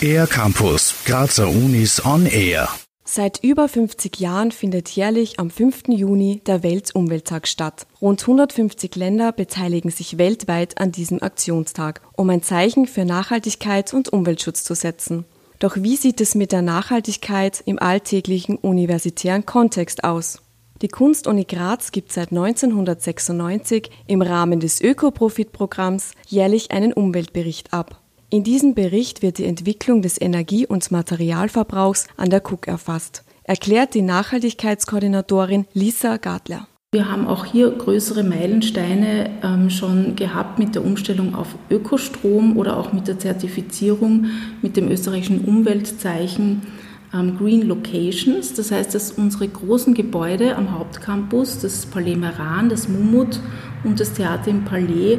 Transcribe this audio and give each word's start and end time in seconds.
Air 0.00 0.26
Campus, 0.26 0.94
Grazer 1.04 1.48
Unis 1.48 2.04
on 2.04 2.26
Air. 2.26 2.68
Seit 3.04 3.42
über 3.42 3.68
50 3.68 4.18
Jahren 4.20 4.52
findet 4.52 4.88
jährlich 4.90 5.38
am 5.38 5.50
5. 5.50 5.88
Juni 5.88 6.42
der 6.46 6.62
Weltumwelttag 6.62 7.48
statt. 7.48 7.86
Rund 8.00 8.20
150 8.20 8.94
Länder 8.96 9.32
beteiligen 9.32 9.90
sich 9.90 10.18
weltweit 10.18 10.78
an 10.78 10.92
diesem 10.92 11.22
Aktionstag, 11.22 12.02
um 12.16 12.30
ein 12.30 12.42
Zeichen 12.42 12.86
für 12.86 13.04
Nachhaltigkeit 13.04 13.94
und 13.94 14.12
Umweltschutz 14.12 14.64
zu 14.64 14.74
setzen. 14.74 15.24
Doch 15.58 15.76
wie 15.76 15.96
sieht 15.96 16.20
es 16.20 16.34
mit 16.34 16.52
der 16.52 16.62
Nachhaltigkeit 16.62 17.62
im 17.64 17.78
alltäglichen 17.78 18.56
universitären 18.56 19.46
Kontext 19.46 20.04
aus? 20.04 20.42
Die 20.82 20.88
Kunstuni 20.88 21.44
Graz 21.44 21.90
gibt 21.90 22.12
seit 22.12 22.32
1996 22.32 23.90
im 24.06 24.20
Rahmen 24.20 24.60
des 24.60 24.82
Ökoprofit-Programms 24.82 26.12
jährlich 26.28 26.70
einen 26.70 26.92
Umweltbericht 26.92 27.72
ab. 27.72 28.02
In 28.28 28.44
diesem 28.44 28.74
Bericht 28.74 29.22
wird 29.22 29.38
die 29.38 29.46
Entwicklung 29.46 30.02
des 30.02 30.20
Energie- 30.20 30.66
und 30.66 30.90
Materialverbrauchs 30.90 32.08
an 32.18 32.28
der 32.28 32.42
Cook 32.44 32.68
erfasst, 32.68 33.24
erklärt 33.44 33.94
die 33.94 34.02
Nachhaltigkeitskoordinatorin 34.02 35.64
Lisa 35.72 36.18
Gartler. 36.18 36.68
Wir 36.92 37.10
haben 37.10 37.26
auch 37.26 37.46
hier 37.46 37.70
größere 37.70 38.22
Meilensteine 38.22 39.30
ähm, 39.42 39.70
schon 39.70 40.14
gehabt 40.14 40.58
mit 40.58 40.74
der 40.74 40.84
Umstellung 40.84 41.34
auf 41.34 41.54
Ökostrom 41.70 42.56
oder 42.56 42.76
auch 42.76 42.92
mit 42.92 43.08
der 43.08 43.18
Zertifizierung 43.18 44.26
mit 44.60 44.76
dem 44.76 44.88
österreichischen 44.88 45.44
Umweltzeichen 45.44 46.62
Green 47.38 47.66
Locations. 47.66 48.54
Das 48.54 48.70
heißt, 48.70 48.94
dass 48.94 49.12
unsere 49.12 49.48
großen 49.48 49.94
Gebäude 49.94 50.56
am 50.56 50.72
Hauptcampus, 50.72 51.58
das 51.60 51.86
Palais 51.86 52.16
Meran, 52.16 52.68
das 52.68 52.88
Mumut 52.88 53.40
und 53.84 54.00
das 54.00 54.12
Theater 54.12 54.50
im 54.50 54.64
Palais, 54.64 55.18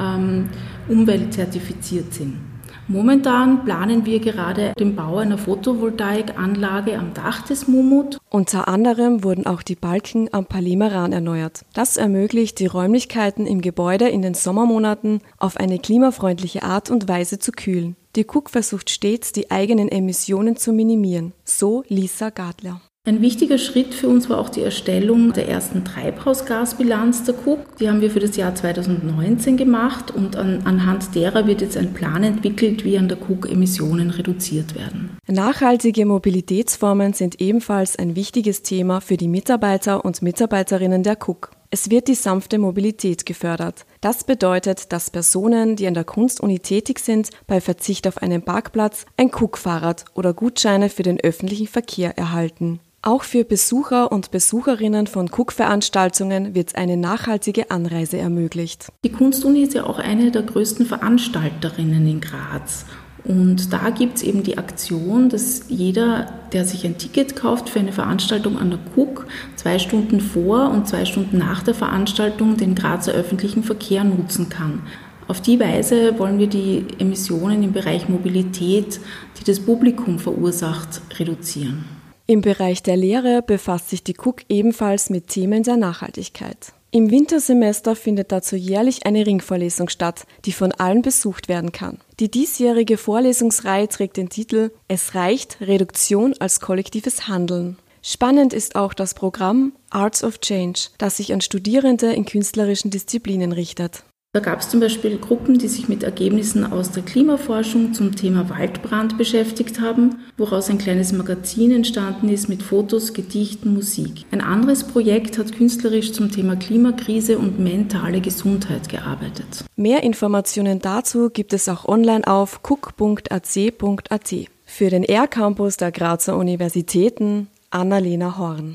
ähm, 0.00 0.48
umweltzertifiziert 0.88 2.12
sind. 2.12 2.53
Momentan 2.86 3.64
planen 3.64 4.04
wir 4.04 4.20
gerade 4.20 4.74
den 4.78 4.94
Bau 4.94 5.16
einer 5.16 5.38
Photovoltaikanlage 5.38 6.98
am 6.98 7.14
Dach 7.14 7.40
des 7.42 7.66
Mumut. 7.66 8.18
Unter 8.28 8.68
anderem 8.68 9.24
wurden 9.24 9.46
auch 9.46 9.62
die 9.62 9.74
Balken 9.74 10.28
am 10.32 10.44
Palimeran 10.44 11.14
erneuert. 11.14 11.64
Das 11.72 11.96
ermöglicht, 11.96 12.58
die 12.58 12.66
Räumlichkeiten 12.66 13.46
im 13.46 13.62
Gebäude 13.62 14.08
in 14.08 14.20
den 14.20 14.34
Sommermonaten 14.34 15.20
auf 15.38 15.56
eine 15.56 15.78
klimafreundliche 15.78 16.62
Art 16.62 16.90
und 16.90 17.08
Weise 17.08 17.38
zu 17.38 17.52
kühlen. 17.52 17.96
Die 18.16 18.26
Cook 18.26 18.50
versucht 18.50 18.90
stets, 18.90 19.32
die 19.32 19.50
eigenen 19.50 19.88
Emissionen 19.88 20.56
zu 20.56 20.72
minimieren. 20.72 21.32
So 21.44 21.84
Lisa 21.88 22.28
Gadler. 22.28 22.82
Ein 23.06 23.20
wichtiger 23.20 23.58
Schritt 23.58 23.92
für 23.92 24.08
uns 24.08 24.30
war 24.30 24.38
auch 24.38 24.48
die 24.48 24.62
Erstellung 24.62 25.34
der 25.34 25.46
ersten 25.46 25.84
Treibhausgasbilanz 25.84 27.24
der 27.24 27.34
Cook. 27.34 27.76
Die 27.76 27.90
haben 27.90 28.00
wir 28.00 28.10
für 28.10 28.18
das 28.18 28.34
Jahr 28.34 28.54
2019 28.54 29.58
gemacht 29.58 30.10
und 30.10 30.36
an, 30.36 30.62
anhand 30.64 31.14
derer 31.14 31.46
wird 31.46 31.60
jetzt 31.60 31.76
ein 31.76 31.92
Plan 31.92 32.24
entwickelt, 32.24 32.82
wie 32.82 32.96
an 32.96 33.08
der 33.08 33.18
Cook 33.18 33.46
Emissionen 33.50 34.08
reduziert 34.08 34.74
werden. 34.74 35.18
Nachhaltige 35.26 36.06
Mobilitätsformen 36.06 37.12
sind 37.12 37.42
ebenfalls 37.42 37.96
ein 37.96 38.16
wichtiges 38.16 38.62
Thema 38.62 39.02
für 39.02 39.18
die 39.18 39.28
Mitarbeiter 39.28 40.02
und 40.02 40.22
Mitarbeiterinnen 40.22 41.02
der 41.02 41.18
Cook. 41.22 41.50
Es 41.68 41.90
wird 41.90 42.08
die 42.08 42.14
sanfte 42.14 42.56
Mobilität 42.56 43.26
gefördert. 43.26 43.84
Das 44.00 44.24
bedeutet, 44.24 44.92
dass 44.94 45.10
Personen, 45.10 45.76
die 45.76 45.86
an 45.86 45.94
der 45.94 46.04
Kunstuni 46.04 46.58
tätig 46.60 47.00
sind, 47.00 47.28
bei 47.46 47.60
Verzicht 47.60 48.08
auf 48.08 48.22
einen 48.22 48.40
Parkplatz 48.40 49.04
ein 49.18 49.30
Cook-Fahrrad 49.30 50.06
oder 50.14 50.32
Gutscheine 50.32 50.88
für 50.88 51.02
den 51.02 51.20
öffentlichen 51.20 51.66
Verkehr 51.66 52.16
erhalten. 52.16 52.80
Auch 53.06 53.22
für 53.22 53.44
Besucher 53.44 54.10
und 54.10 54.30
Besucherinnen 54.30 55.06
von 55.06 55.28
Cook-Veranstaltungen 55.28 56.54
wird 56.54 56.74
eine 56.74 56.96
nachhaltige 56.96 57.70
Anreise 57.70 58.16
ermöglicht. 58.16 58.86
Die 59.04 59.12
Kunstuni 59.12 59.60
ist 59.60 59.74
ja 59.74 59.84
auch 59.84 59.98
eine 59.98 60.30
der 60.30 60.40
größten 60.40 60.86
Veranstalterinnen 60.86 62.06
in 62.06 62.22
Graz. 62.22 62.86
Und 63.22 63.74
da 63.74 63.90
gibt 63.90 64.16
es 64.16 64.22
eben 64.22 64.42
die 64.42 64.56
Aktion, 64.56 65.28
dass 65.28 65.66
jeder, 65.68 66.32
der 66.54 66.64
sich 66.64 66.86
ein 66.86 66.96
Ticket 66.96 67.36
kauft 67.36 67.68
für 67.68 67.78
eine 67.78 67.92
Veranstaltung 67.92 68.58
an 68.58 68.70
der 68.70 68.80
Cook, 68.96 69.26
zwei 69.54 69.78
Stunden 69.78 70.22
vor 70.22 70.70
und 70.70 70.88
zwei 70.88 71.04
Stunden 71.04 71.36
nach 71.36 71.62
der 71.62 71.74
Veranstaltung 71.74 72.56
den 72.56 72.74
Grazer 72.74 73.12
öffentlichen 73.12 73.64
Verkehr 73.64 74.02
nutzen 74.02 74.48
kann. 74.48 74.80
Auf 75.28 75.42
die 75.42 75.60
Weise 75.60 76.18
wollen 76.18 76.38
wir 76.38 76.46
die 76.46 76.86
Emissionen 76.98 77.64
im 77.64 77.72
Bereich 77.74 78.08
Mobilität, 78.08 78.98
die 79.38 79.44
das 79.44 79.60
Publikum 79.60 80.18
verursacht, 80.18 81.02
reduzieren. 81.18 81.93
Im 82.26 82.40
Bereich 82.40 82.82
der 82.82 82.96
Lehre 82.96 83.42
befasst 83.42 83.90
sich 83.90 84.02
die 84.02 84.16
Cook 84.16 84.44
ebenfalls 84.48 85.10
mit 85.10 85.28
Themen 85.28 85.62
der 85.62 85.76
Nachhaltigkeit. 85.76 86.72
Im 86.90 87.10
Wintersemester 87.10 87.94
findet 87.96 88.32
dazu 88.32 88.56
jährlich 88.56 89.04
eine 89.04 89.26
Ringvorlesung 89.26 89.90
statt, 89.90 90.26
die 90.46 90.52
von 90.52 90.72
allen 90.72 91.02
besucht 91.02 91.48
werden 91.48 91.72
kann. 91.72 91.98
Die 92.20 92.30
diesjährige 92.30 92.96
Vorlesungsreihe 92.96 93.88
trägt 93.88 94.16
den 94.16 94.30
Titel 94.30 94.70
Es 94.88 95.14
reicht 95.14 95.58
Reduktion 95.60 96.34
als 96.38 96.60
kollektives 96.60 97.28
Handeln. 97.28 97.76
Spannend 98.00 98.54
ist 98.54 98.74
auch 98.74 98.94
das 98.94 99.12
Programm 99.12 99.72
Arts 99.90 100.24
of 100.24 100.40
Change, 100.40 100.88
das 100.96 101.18
sich 101.18 101.32
an 101.34 101.42
Studierende 101.42 102.12
in 102.12 102.24
künstlerischen 102.24 102.90
Disziplinen 102.90 103.52
richtet. 103.52 104.04
Da 104.34 104.40
gab 104.40 104.58
es 104.58 104.68
zum 104.68 104.80
Beispiel 104.80 105.16
Gruppen, 105.16 105.58
die 105.58 105.68
sich 105.68 105.88
mit 105.88 106.02
Ergebnissen 106.02 106.64
aus 106.64 106.90
der 106.90 107.04
Klimaforschung 107.04 107.94
zum 107.94 108.16
Thema 108.16 108.50
Waldbrand 108.50 109.16
beschäftigt 109.16 109.80
haben, 109.80 110.24
woraus 110.36 110.68
ein 110.68 110.78
kleines 110.78 111.12
Magazin 111.12 111.70
entstanden 111.70 112.28
ist 112.28 112.48
mit 112.48 112.60
Fotos, 112.60 113.12
Gedichten, 113.12 113.72
Musik. 113.72 114.24
Ein 114.32 114.40
anderes 114.40 114.82
Projekt 114.82 115.38
hat 115.38 115.52
künstlerisch 115.52 116.10
zum 116.10 116.32
Thema 116.32 116.56
Klimakrise 116.56 117.38
und 117.38 117.60
mentale 117.60 118.20
Gesundheit 118.20 118.88
gearbeitet. 118.88 119.64
Mehr 119.76 120.02
Informationen 120.02 120.80
dazu 120.80 121.30
gibt 121.30 121.52
es 121.52 121.68
auch 121.68 121.84
online 121.84 122.26
auf 122.26 122.58
cook.ac.at. 122.68 124.34
Für 124.66 124.90
den 124.90 125.04
R-Campus 125.04 125.76
der 125.76 125.92
Grazer 125.92 126.36
Universitäten 126.36 127.46
Annalena 127.70 128.36
Horn. 128.36 128.74